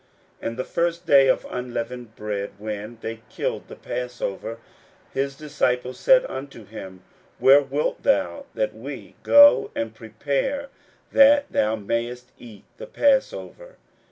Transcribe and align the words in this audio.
41:014:012 0.39 0.47
And 0.47 0.57
the 0.57 0.63
first 0.63 1.05
day 1.05 1.27
of 1.27 1.45
unleavened 1.47 2.15
bread, 2.15 2.53
when 2.57 2.97
they 3.01 3.21
killed 3.29 3.67
the 3.67 3.75
passover, 3.75 4.57
his 5.13 5.35
disciples 5.35 5.99
said 5.99 6.25
unto 6.25 6.65
him, 6.65 7.03
Where 7.37 7.61
wilt 7.61 8.01
thou 8.01 8.47
that 8.55 8.73
we 8.73 9.15
go 9.21 9.69
and 9.75 9.93
prepare 9.93 10.69
that 11.11 11.51
thou 11.51 11.75
mayest 11.75 12.31
eat 12.39 12.63
the 12.77 12.87
passover? 12.87 13.75